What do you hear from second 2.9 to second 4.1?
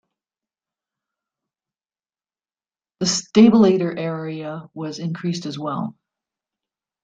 The stabilator